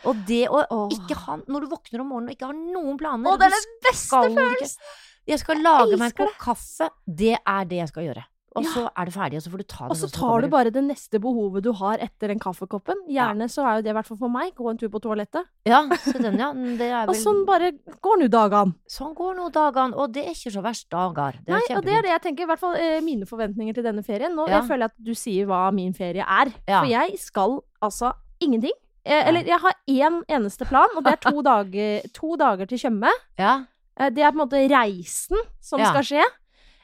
Og 0.07 0.19
det 0.29 0.45
å 0.53 0.61
ikke 0.95 1.17
ha 1.25 1.41
Når 1.51 1.65
du 1.65 1.71
våkner 1.73 2.03
om 2.05 2.13
morgenen 2.13 2.31
og 2.31 2.37
ikke 2.37 2.47
har 2.47 2.59
noen 2.59 2.99
planer 3.01 3.33
Å, 3.33 3.39
det 3.41 3.49
er 3.49 3.55
den 3.57 3.73
beste 3.83 4.21
følelsen! 4.29 4.93
Jeg 5.29 5.43
skal 5.43 5.59
lage 5.61 5.99
meg 5.99 6.13
en 6.13 6.17
kopp 6.17 6.37
kaffe. 6.41 6.87
Det 7.05 7.35
er 7.37 7.67
det 7.69 7.81
jeg 7.83 7.91
skal 7.91 8.07
gjøre. 8.07 8.23
Og 8.59 8.65
Ja. 8.67 8.71
så 8.75 8.83
er 8.91 9.05
det 9.09 9.15
ferdig, 9.15 9.37
og 9.39 9.43
så 9.47 9.51
får 9.55 9.59
du 9.63 9.67
ta 9.71 9.85
det 9.85 9.91
Og 9.91 9.97
så 10.03 10.09
tar 10.13 10.41
du 10.43 10.49
bare 10.53 10.71
det 10.75 10.83
neste 10.85 11.21
behovet 11.23 11.63
du 11.63 11.73
har 11.73 11.99
etter 11.99 12.29
den 12.33 12.39
kaffekoppen. 12.43 12.97
Gjerne 13.09 13.47
så 13.49 13.65
er 13.65 13.77
jo 13.79 13.83
det 13.87 13.91
i 13.91 13.97
hvert 13.99 14.07
fall 14.11 14.19
for 14.19 14.29
meg. 14.29 14.55
Gå 14.55 14.71
en 14.71 14.79
tur 14.79 14.89
på 14.93 15.01
toalettet. 15.01 15.45
Ja, 15.65 15.83
så 15.89 16.17
den, 16.21 16.39
ja. 16.39 16.53
Det 16.53 16.89
er 16.91 17.09
Og 17.13 17.15
sånn 17.17 17.45
bare 17.47 17.73
går 18.03 18.19
nå 18.23 18.29
dagene. 18.29 18.75
Sånn 18.89 19.15
går 19.15 19.37
nå 19.39 19.49
dagene, 19.53 19.95
og 19.97 20.13
det 20.13 20.25
er 20.27 20.35
ikke 20.35 20.53
så 20.53 20.63
verst 20.63 20.89
dager. 20.91 21.39
Er 21.47 21.55
Nei, 21.55 21.63
og 21.77 21.85
det 21.85 21.95
er 21.95 22.03
det 22.03 22.11
jeg 22.17 22.23
tenker. 22.23 22.43
I 22.43 22.47
hvert 22.53 22.61
fall 22.61 22.75
eh, 22.77 23.01
mine 23.01 23.25
forventninger 23.27 23.75
til 23.75 23.85
denne 23.85 24.03
ferien. 24.05 24.35
Nå 24.35 24.49
Ja. 24.49 24.61
jeg 24.61 24.69
føler 24.69 24.85
jeg 24.89 24.91
at 24.93 25.05
du 25.05 25.15
sier 25.15 25.47
hva 25.47 25.73
min 25.73 25.95
ferie 25.95 26.25
er. 26.27 26.53
Ja. 26.67 26.81
For 26.83 26.87
jeg 26.91 27.19
skal 27.19 27.61
altså 27.83 28.13
ingenting. 28.41 28.75
Eh, 29.05 29.29
eller 29.29 29.41
jeg 29.47 29.59
har 29.61 29.73
én 29.89 30.23
eneste 30.29 30.67
plan, 30.69 30.89
og 30.97 31.05
det 31.05 31.13
er 31.15 31.31
to 31.31 31.41
dager, 31.53 32.03
to 32.13 32.37
dager 32.37 32.67
til 32.67 32.79
Tjøme. 32.79 33.09
Ja. 33.39 33.65
Eh, 33.99 34.11
det 34.11 34.23
er 34.23 34.31
på 34.33 34.41
en 34.41 34.49
måte 34.49 34.61
reisen 34.71 35.39
som 35.61 35.81
Ja. 35.81 35.93
skal 35.95 36.03
skje. 36.03 36.25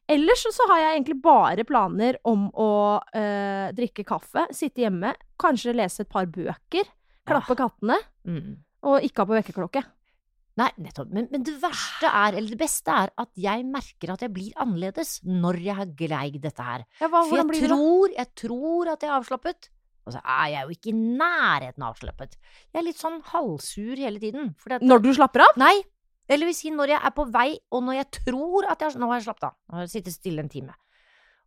Ellers 0.08 0.42
så, 0.52 0.66
har 0.68 0.80
jeg 0.82 0.98
egentlig 0.98 1.16
bare 1.24 1.64
planer 1.64 2.18
om 2.28 2.48
å 2.60 2.68
eh, 3.16 3.70
drikke 3.72 4.04
kaffe, 4.04 4.46
sitte 4.52 4.82
hjemme, 4.84 5.14
kanskje 5.40 5.72
lese 5.74 6.04
et 6.04 6.10
par 6.12 6.26
bøker, 6.26 6.90
klappe 7.26 7.56
kattene, 7.56 7.96
Mm. 8.24 8.56
og 8.84 9.02
ikke 9.04 9.20
ha 9.20 9.26
på 9.28 9.36
vekkerklokke. 9.38 9.82
Nei, 10.56 10.68
nettopp. 10.78 11.08
Men, 11.10 11.26
men 11.32 11.42
det 11.42 11.56
verste 11.60 12.06
er, 12.06 12.36
eller 12.38 12.52
det 12.52 12.58
beste 12.60 12.92
er, 12.94 13.10
at 13.18 13.30
jeg 13.34 13.64
merker 13.66 14.12
at 14.14 14.20
jeg 14.22 14.30
blir 14.32 14.52
annerledes 14.62 15.16
når 15.26 15.58
jeg 15.64 15.74
har 15.80 15.86
gleid 15.98 16.36
dette 16.44 16.62
her. 16.62 16.84
Ja, 17.00 17.08
hva, 17.10 17.24
For 17.26 17.40
jeg 17.42 17.64
tror, 17.66 18.12
jeg 18.14 18.28
tror 18.38 18.92
at 18.92 19.02
jeg 19.02 19.10
er 19.10 19.16
avslappet, 19.18 19.68
og 20.06 20.12
så 20.14 20.20
er 20.20 20.46
jeg 20.52 20.62
jo 20.68 20.76
ikke 20.76 20.92
i 20.92 20.94
nærheten 21.18 21.82
av 21.82 21.94
avslappet. 21.96 22.36
Jeg 22.70 22.80
er 22.82 22.86
litt 22.86 23.00
sånn 23.00 23.18
halvsur 23.32 23.96
hele 24.04 24.20
tiden. 24.22 24.52
Når 24.84 25.02
du 25.02 25.10
slapper 25.16 25.42
av? 25.46 25.56
Nei, 25.58 25.74
eller 26.28 26.48
vil 26.48 26.56
si 26.56 26.72
når 26.72 26.94
jeg 26.94 27.00
er 27.04 27.12
på 27.16 27.26
vei, 27.32 27.48
og 27.74 27.84
når 27.84 27.98
jeg 27.98 28.10
tror 28.20 28.70
at 28.72 28.80
jeg 28.84 29.00
Nå 29.00 29.10
har 29.10 29.20
jeg 29.20 29.26
slappet 29.26 29.50
av. 29.50 29.56
Nå 29.68 29.76
har 29.76 29.84
jeg 29.84 29.94
sittet 29.98 30.16
stille 30.16 30.44
en 30.44 30.52
time. 30.52 30.76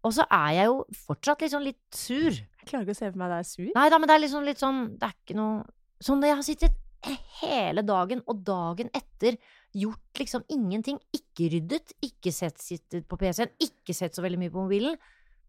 Og 0.06 0.14
så 0.14 0.26
er 0.30 0.52
jeg 0.60 0.70
jo 0.70 0.76
fortsatt 1.08 1.46
sånn 1.52 1.66
litt 1.66 1.82
sur. 1.96 2.30
Jeg 2.30 2.70
klarer 2.70 2.86
ikke 2.86 2.96
å 2.96 3.00
se 3.00 3.10
for 3.10 3.22
meg 3.22 3.34
deg 3.34 3.48
sur. 3.50 3.72
Nei 3.74 3.88
da, 3.90 3.98
men 3.98 4.10
det 4.10 4.16
er 4.18 4.24
liksom 4.24 4.46
litt 4.46 4.62
sånn 4.62 4.84
Det 5.00 5.10
er 5.10 5.16
ikke 5.16 5.38
noe 5.40 5.66
Sånn 6.04 6.20
når 6.22 6.30
jeg 6.30 6.38
har 6.38 6.46
sittet 6.46 6.76
hele 7.42 7.82
dagen, 7.86 8.22
og 8.30 8.44
dagen 8.46 8.90
etter 8.94 9.38
gjort 9.78 10.20
liksom 10.20 10.44
ingenting, 10.54 11.00
ikke 11.16 11.50
ryddet, 11.54 11.94
ikke 12.06 12.34
sett 12.34 12.62
sittet 12.62 13.08
på 13.10 13.18
PC-en, 13.18 13.50
ikke 13.64 13.96
sett 13.98 14.14
så 14.14 14.22
veldig 14.26 14.40
mye 14.42 14.54
på 14.54 14.66
mobilen, 14.66 14.98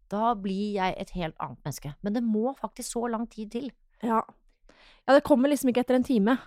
da 0.09 0.33
blir 0.37 0.77
jeg 0.77 0.95
et 0.97 1.13
helt 1.17 1.37
annet 1.37 1.61
menneske. 1.65 1.93
Men 2.01 2.17
det 2.17 2.23
må 2.25 2.53
faktisk 2.57 2.95
så 2.95 3.05
lang 3.13 3.27
tid 3.29 3.51
til. 3.53 3.69
Ja. 4.01 4.23
ja, 5.05 5.13
det 5.13 5.25
kommer 5.27 5.51
liksom 5.51 5.69
ikke 5.69 5.83
etter 5.85 5.99
en 5.99 6.07
time. 6.07 6.37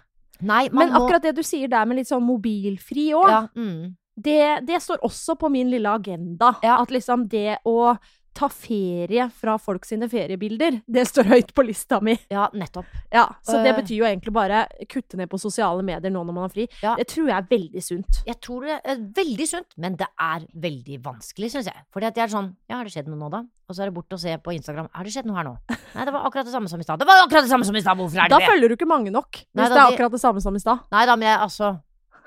Nei, 0.40 0.68
Men 0.72 0.90
må 0.90 1.02
akkurat 1.02 1.22
det 1.22 1.36
du 1.36 1.42
sier 1.46 1.70
der 1.70 1.84
med 1.86 2.00
litt 2.00 2.10
sånn 2.10 2.24
mobilfri 2.24 3.10
òg, 3.14 3.28
ja, 3.30 3.42
mm. 3.54 3.92
det, 4.24 4.42
det 4.66 4.80
står 4.82 5.04
også 5.06 5.36
på 5.38 5.50
min 5.52 5.70
lille 5.70 5.90
agenda. 5.90 6.54
Ja. 6.64 6.80
At 6.80 6.90
liksom 6.94 7.28
det 7.30 7.60
å 7.68 7.94
ta 8.34 8.48
ferie 8.48 9.26
fra 9.36 9.58
folk 9.60 9.84
sine 9.84 10.08
feriebilder, 10.08 10.80
det 10.88 11.04
står 11.08 11.28
høyt 11.32 11.50
på 11.54 11.64
lista 11.66 12.00
mi. 12.00 12.14
ja, 12.30 12.48
nettopp. 12.54 12.86
Ja, 13.12 13.26
Så 13.44 13.62
det 13.62 13.74
Øh. 13.74 13.80
betyr 13.82 13.96
jo 13.98 14.04
egentlig 14.04 14.32
bare 14.32 14.66
kutte 14.88 15.16
ned 15.16 15.28
på 15.28 15.38
sosiale 15.38 15.82
medier 15.82 16.10
nå 16.10 16.24
når 16.24 16.32
man 16.32 16.42
har 16.44 16.48
fri. 16.48 16.68
Ja. 16.82 16.94
Det 16.96 17.06
tror 17.08 17.28
jeg 17.28 17.36
er 17.36 17.46
veldig 17.50 17.82
sunt. 17.82 18.22
Jeg 18.26 18.40
tror 18.40 18.60
det 18.66 18.80
er 18.84 18.96
veldig 18.96 19.46
sunt, 19.48 19.66
men 19.76 19.96
det 19.96 20.06
er 20.20 20.46
veldig 20.56 21.02
vanskelig, 21.02 21.50
syns 21.52 21.66
jeg. 21.66 21.76
Fordi 21.92 22.06
at 22.06 22.14
jeg 22.16 22.24
er 22.24 22.28
sånn 22.36 22.54
Ja, 22.68 22.76
har 22.76 22.84
det 22.84 22.92
skjedd 22.92 23.08
noe 23.08 23.18
nå, 23.18 23.30
da? 23.30 23.42
Og 23.68 23.76
så 23.76 23.82
er 23.82 23.86
det 23.86 23.94
bort 23.94 24.08
å 24.12 24.18
se 24.18 24.36
på 24.38 24.52
Instagram. 24.52 24.88
Har 24.92 25.04
det 25.04 25.12
skjedd 25.12 25.26
noe 25.26 25.36
her 25.36 25.44
nå? 25.44 25.56
Nei, 25.94 26.04
det 26.04 26.12
var 26.12 26.24
akkurat 26.26 26.44
det 26.44 26.52
samme 26.52 26.68
som 26.68 26.80
i 26.80 26.82
stad. 26.84 26.98
Det 26.98 27.06
var 27.06 27.24
akkurat 27.26 27.44
det 27.44 27.50
samme 27.50 27.64
som 27.64 27.76
i 27.76 27.80
stad! 27.80 27.96
Hvorfor 27.96 28.16
er 28.18 28.28
det 28.28 28.38
det? 28.38 28.46
Da 28.46 28.52
følger 28.52 28.68
du 28.68 28.74
ikke 28.76 28.88
mange 28.88 29.10
nok, 29.12 29.30
hvis 29.32 29.54
Nei, 29.54 29.68
da, 29.68 29.74
det 29.74 29.80
er 29.82 29.92
akkurat 29.96 30.12
det 30.12 30.20
samme 30.20 30.40
som 30.40 30.54
i 30.56 30.58
stad. 30.60 30.78
Nei 30.92 31.04
da, 31.06 31.16
men 31.16 31.28
jeg 31.28 31.38
altså 31.38 31.78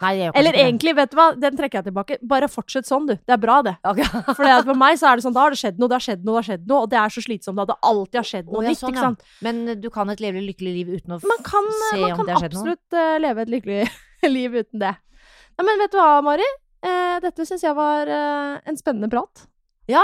Nei, 0.01 0.29
Eller 0.35 0.57
egentlig, 0.59 0.91
vet 0.97 1.11
du 1.11 1.15
hva, 1.15 1.29
den 1.39 1.55
trekker 1.55 1.79
jeg 1.79 1.87
tilbake. 1.87 2.17
Bare 2.27 2.49
fortsett 2.51 2.87
sånn, 2.87 3.05
du. 3.07 3.13
Det 3.15 3.35
er 3.35 3.39
bra, 3.39 3.61
det. 3.65 3.75
Okay. 3.87 4.07
For 4.37 4.43
for 4.67 4.79
meg 4.79 4.99
så 4.99 5.11
er 5.11 5.19
det 5.19 5.25
sånn, 5.25 5.35
da 5.35 5.45
har 5.45 5.55
det 5.55 5.59
skjedd 5.61 5.79
noe, 5.79 5.91
det 5.91 5.97
har 5.97 6.05
skjedd 6.07 6.25
noe, 6.25 6.35
det 6.35 6.41
har 6.41 6.47
skjedd 6.49 6.67
noe, 6.67 6.81
og 6.83 6.91
det 6.91 6.99
er 6.99 7.15
så 7.15 7.23
slitsomt 7.23 7.61
det 7.65 7.77
alltid 7.89 8.19
har 8.19 8.27
skjedd 8.29 8.49
noe 8.49 8.59
oh, 8.59 8.65
ja, 8.65 8.73
nytt, 8.73 8.81
sånn, 8.81 8.93
ikke 8.95 9.05
ja. 9.05 9.31
Men 9.47 9.63
eh, 9.71 9.79
du 9.79 9.87
kan 9.93 10.11
et 10.11 10.21
levelig, 10.23 10.51
lykkelig 10.51 10.75
liv 10.75 10.91
uten 10.97 11.15
å 11.15 11.19
Man 11.23 11.41
kan, 11.47 11.71
se 11.89 12.01
man 12.01 12.11
om 12.11 12.19
kan 12.19 12.27
det 12.27 12.35
har 12.35 12.45
skjedd 12.45 12.57
noe? 12.57 12.65
Man 12.65 12.75
kan 12.75 12.83
absolutt 12.83 12.99
eh, 12.99 13.15
leve 13.23 13.45
et 13.45 13.53
lykkelig 13.55 13.81
liv 14.37 14.59
uten 14.59 14.83
det. 14.83 14.93
Nei, 15.55 15.67
men 15.69 15.83
vet 15.85 15.95
du 15.95 15.99
hva, 16.01 16.11
Mari? 16.25 16.51
Eh, 16.85 17.17
dette 17.23 17.47
syns 17.47 17.63
jeg 17.65 17.77
var 17.77 18.11
eh, 18.11 18.55
en 18.67 18.79
spennende 18.79 19.09
prat. 19.11 19.47
Ja! 19.91 20.03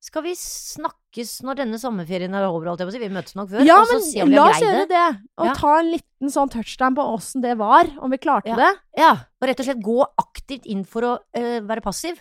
Skal 0.00 0.22
vi 0.24 0.32
snakkes 0.32 1.42
når 1.44 1.58
denne 1.60 1.78
sommerferien 1.80 2.32
er 2.34 2.46
over? 2.48 2.70
Alt? 2.72 2.80
Vi 2.88 3.08
møtes 3.12 3.34
nok 3.36 3.50
før. 3.52 3.64
Ja, 3.68 3.80
og 3.82 3.90
så 3.90 3.98
men 3.98 4.06
se 4.06 4.22
om 4.24 4.30
vi 4.32 4.38
la 4.38 4.46
oss 4.48 4.62
gjøre 4.64 4.86
det. 4.88 5.04
Og 5.36 5.46
Ja. 5.50 5.52
ta 5.58 5.74
en 5.78 5.90
liten 5.92 6.32
sånn 6.32 6.50
touchdown 6.50 6.96
på 6.96 7.04
åssen 7.04 7.42
det 7.44 7.56
var. 7.60 7.84
Om 8.00 8.10
vi 8.10 8.16
klarte 8.18 8.48
Ja. 8.48 8.56
det. 8.56 8.70
Ja, 8.96 9.10
og 9.42 9.48
rett 9.48 9.60
og 9.60 9.66
slett 9.66 9.82
gå 9.84 9.98
aktivt 10.18 10.64
inn 10.66 10.84
for 10.84 11.02
å 11.02 11.18
eh, 11.34 11.60
være 11.60 11.82
passiv. 11.84 12.16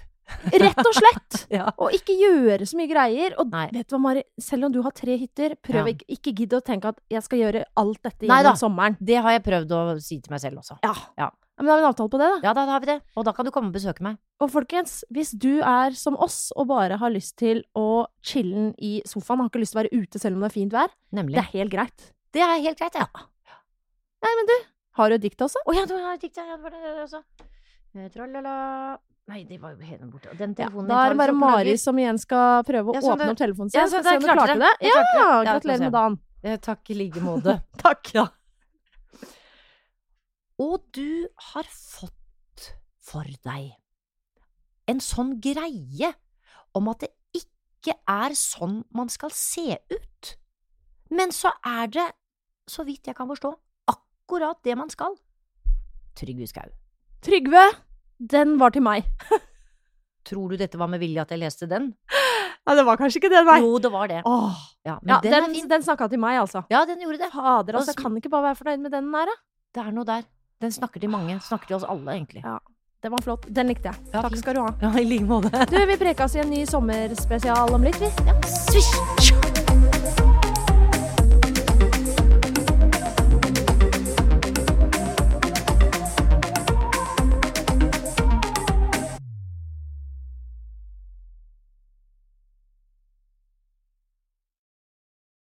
Rett 0.52 0.78
og 0.78 0.94
slett. 0.94 1.46
Ja. 1.50 1.72
Og 1.80 1.90
ikke 1.96 2.14
gjøre 2.14 2.62
så 2.68 2.76
mye 2.78 2.88
greier. 2.92 3.34
Og 3.40 3.50
Nei. 3.50 3.70
vet 3.74 3.88
du 3.88 3.96
hva, 3.96 4.00
Mari, 4.02 4.24
selv 4.40 4.66
om 4.68 4.72
du 4.72 4.82
har 4.84 4.92
tre 4.92 5.16
hytter, 5.18 5.56
prøv 5.64 5.88
Ja. 5.88 5.94
ikke, 5.94 6.06
ikke 6.20 6.36
gidd 6.38 6.52
å 6.54 6.62
tenke 6.62 6.86
at 6.92 7.00
jeg 7.10 7.24
skal 7.24 7.40
gjøre 7.40 7.64
alt 7.78 8.04
dette 8.04 8.28
gjennom 8.28 8.56
sommeren. 8.60 8.98
Det 9.02 9.16
har 9.18 9.32
jeg 9.40 9.44
prøvd 9.44 9.72
å 9.72 10.02
si 10.02 10.20
til 10.20 10.30
meg 10.36 10.42
selv 10.42 10.60
også. 10.62 10.78
Ja. 11.18 11.32
Ja. 11.60 11.64
Men 11.64 11.68
da 11.68 11.74
har 11.74 11.80
vi 11.80 11.84
en 11.84 11.90
avtale 11.92 12.12
på 12.14 12.20
det, 12.22 12.28
da. 12.32 12.40
Ja, 12.48 12.54
da 12.56 12.64
har 12.70 12.80
vi 12.80 12.88
det. 12.88 12.98
Og 13.20 13.26
da 13.28 13.34
kan 13.36 13.46
du 13.48 13.52
komme 13.52 13.68
og 13.68 13.76
besøke 13.76 14.04
meg. 14.06 14.16
Og 14.40 14.52
folkens, 14.54 15.02
hvis 15.12 15.34
du 15.36 15.60
er 15.60 15.92
som 16.00 16.16
oss 16.16 16.54
og 16.56 16.70
bare 16.72 16.96
har 17.02 17.12
lyst 17.12 17.36
til 17.42 17.62
å 17.76 18.06
chille'n 18.24 18.72
i 18.80 19.02
sofaen, 19.06 19.44
har 19.44 19.52
ikke 19.52 19.60
lyst 19.66 19.76
til 19.76 19.82
å 19.82 19.84
være 19.84 20.00
ute 20.00 20.22
selv 20.24 20.40
om 20.40 20.46
det 20.46 20.50
er 20.54 20.56
fint 20.56 20.72
vær, 20.74 20.94
Nemlig. 21.12 21.36
det 21.36 21.44
er 21.44 21.52
helt 21.60 21.74
greit. 21.76 22.08
Det 22.32 22.42
er 22.46 22.56
helt 22.64 22.80
greit, 22.80 22.96
ja. 22.96 23.08
Nei, 24.24 24.32
men 24.40 24.48
du, 24.48 24.56
har 25.00 25.10
du 25.12 25.16
et 25.20 25.22
dikt 25.28 25.42
også? 25.44 25.60
Å 25.68 25.76
ja, 25.76 25.86
du 25.90 25.96
har 26.00 26.16
et 26.16 26.24
dikt, 26.24 26.40
ja. 26.40 26.48
Det 26.56 26.64
var 26.64 26.76
det 26.76 26.96
også. 27.04 27.24
Tralala. 28.14 28.56
Nei, 29.30 29.44
det 29.46 29.60
var 29.62 29.76
jo 29.76 29.86
helt 29.86 30.08
borte. 30.10 30.32
Den 30.40 30.56
Ja, 30.58 30.70
da 30.70 31.04
er 31.06 31.14
det 31.14 31.20
bare 31.20 31.36
Mari 31.38 31.76
som 31.78 31.98
igjen 32.02 32.18
skal 32.18 32.64
prøve 32.66 32.90
å 32.90 32.96
Ja, 32.98 33.02
åpne 33.14 33.30
opp 33.30 33.38
telefonen 33.38 33.70
sin. 33.70 33.78
Ja, 33.78 33.86
Skal 33.86 34.02
så 34.02 34.10
så, 34.10 34.16
så, 34.16 34.26
så, 34.26 34.40
så, 34.40 34.56
det. 34.56 34.58
det. 34.64 34.72
Jeg 34.82 34.94
klarte 34.96 35.14
det. 35.14 35.20
Ja, 35.20 35.20
Ja, 35.20 35.44
gratulerer 35.46 35.62
skal 35.62 35.84
med 35.84 35.92
vi 35.92 35.98
dagen. 36.00 36.20
Eh, 36.42 36.58
Takk 36.66 36.90
i 36.90 36.98
like 36.98 37.22
måte. 37.22 37.56
Takk. 37.84 38.14
Ja. 38.16 38.26
Og 40.60 40.84
du 40.96 41.28
har 41.54 41.68
fått 41.72 42.68
for 43.10 43.26
deg 43.46 43.72
en 44.90 45.00
sånn 45.04 45.38
greie 45.42 46.12
om 46.78 46.90
at 46.92 47.06
det 47.06 47.12
ikke 47.38 47.96
er 48.10 48.36
sånn 48.38 48.82
man 48.96 49.10
skal 49.14 49.32
se 49.34 49.78
ut. 49.94 50.32
Men 51.14 51.32
så 51.34 51.52
er 51.66 51.90
det, 51.94 52.08
så 52.70 52.84
vidt 52.86 53.08
jeg 53.10 53.18
kan 53.18 53.30
forstå, 53.30 53.54
akkurat 53.90 54.60
det 54.66 54.76
man 54.78 54.92
skal. 54.94 55.16
Trygve 56.20 56.50
Skau. 56.50 56.68
Trygve, 57.24 57.64
den 58.20 58.58
var 58.60 58.74
til 58.76 58.84
meg. 58.86 59.08
Tror 60.28 60.52
du 60.52 60.60
dette 60.60 60.78
var 60.78 60.90
med 60.92 61.02
vilje 61.02 61.24
at 61.24 61.32
jeg 61.34 61.42
leste 61.42 61.70
den? 61.70 61.94
Ja, 62.68 62.76
det 62.78 62.84
var 62.86 63.00
kanskje 63.00 63.22
ikke 63.22 63.32
det, 63.32 63.46
nei. 63.48 63.60
Jo, 63.64 63.78
det 63.82 63.90
var 63.94 64.10
det. 64.12 64.20
Åh. 64.28 64.58
Ja, 64.86 64.98
men 65.02 65.16
Ja, 65.16 65.22
den, 65.24 65.54
den, 65.56 65.70
den 65.72 65.86
snakka 65.86 66.10
til 66.12 66.22
meg, 66.22 66.38
altså. 66.42 66.66
Ja, 66.70 66.84
den 66.86 67.00
gjorde 67.02 67.22
det. 67.24 67.32
Fader, 67.34 67.80
altså. 67.80 67.96
Kan 67.98 68.18
ikke 68.20 68.30
bare 68.34 68.52
være 68.52 68.60
fornøyd 68.60 68.84
med 68.84 68.94
den 68.94 69.08
der, 69.16 69.32
da. 69.32 69.38
Det 69.74 69.86
er 69.86 69.96
noe 69.96 70.06
der. 70.06 70.28
Den 70.62 70.72
snakker 70.72 71.00
til 71.00 71.10
mange. 71.10 71.40
Snakker 71.40 71.68
til 71.68 71.76
oss 71.76 71.86
alle, 71.88 72.12
egentlig. 72.12 72.44
Ja. 72.44 72.58
Den 73.04 73.12
var 73.12 73.22
flott. 73.24 73.46
Den 73.56 73.68
likte 73.72 73.88
jeg. 73.94 73.96
Ja, 74.14 74.22
Takk 74.22 74.36
skal 74.38 74.56
du 74.56 74.62
ha. 74.66 74.74
Ja, 74.82 74.92
i 75.00 75.06
like 75.08 75.24
måte. 75.24 75.52
Du, 75.72 75.80
vi 75.88 75.96
prekes 76.02 76.36
i 76.36 76.44
en 76.44 76.52
ny 76.52 76.66
sommerspesial 76.68 77.72
om 77.80 77.88
litt, 77.88 78.02
vi. 78.04 78.12
Ja, 78.28 78.36
svisj! 78.44 79.59